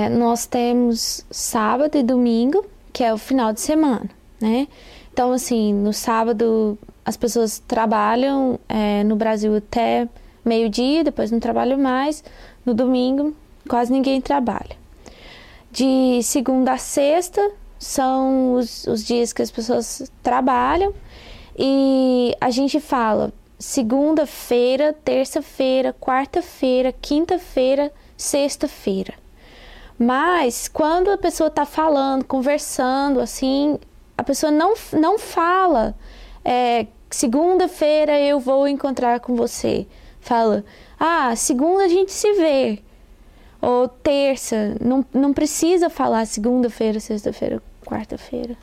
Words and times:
É, 0.00 0.08
nós 0.08 0.46
temos 0.46 1.26
sábado 1.30 1.98
e 1.98 2.02
domingo, 2.02 2.64
que 2.90 3.04
é 3.04 3.12
o 3.12 3.18
final 3.18 3.52
de 3.52 3.60
semana, 3.60 4.08
né? 4.40 4.66
Então, 5.12 5.30
assim, 5.32 5.74
no 5.74 5.92
sábado 5.92 6.78
as 7.04 7.18
pessoas 7.18 7.58
trabalham 7.58 8.58
é, 8.66 9.04
no 9.04 9.14
Brasil 9.14 9.54
até 9.56 10.08
meio-dia, 10.42 11.04
depois 11.04 11.30
não 11.30 11.38
trabalham 11.38 11.78
mais. 11.78 12.24
No 12.64 12.72
domingo, 12.72 13.34
quase 13.68 13.92
ninguém 13.92 14.22
trabalha. 14.22 14.74
De 15.70 16.22
segunda 16.22 16.72
a 16.72 16.78
sexta 16.78 17.50
são 17.78 18.54
os, 18.54 18.86
os 18.86 19.04
dias 19.04 19.34
que 19.34 19.42
as 19.42 19.50
pessoas 19.50 20.10
trabalham 20.22 20.94
e 21.58 22.34
a 22.40 22.50
gente 22.50 22.80
fala 22.80 23.32
segunda-feira, 23.58 24.94
terça-feira, 25.04 25.94
quarta-feira, 26.00 26.90
quinta-feira, 26.90 27.92
sexta-feira. 28.16 29.12
Mas 30.02 30.66
quando 30.66 31.10
a 31.10 31.18
pessoa 31.18 31.48
está 31.48 31.66
falando, 31.66 32.24
conversando, 32.24 33.20
assim, 33.20 33.78
a 34.16 34.24
pessoa 34.24 34.50
não, 34.50 34.72
não 34.94 35.18
fala 35.18 35.94
é, 36.42 36.86
segunda-feira 37.10 38.18
eu 38.18 38.40
vou 38.40 38.66
encontrar 38.66 39.20
com 39.20 39.36
você. 39.36 39.86
Fala, 40.18 40.64
ah, 40.98 41.36
segunda 41.36 41.84
a 41.84 41.88
gente 41.88 42.12
se 42.12 42.32
vê. 42.32 42.78
Ou 43.60 43.88
terça, 43.88 44.74
não, 44.80 45.04
não 45.12 45.34
precisa 45.34 45.90
falar 45.90 46.24
segunda-feira, 46.26 46.98
sexta-feira, 46.98 47.62
quarta-feira. 47.84 48.56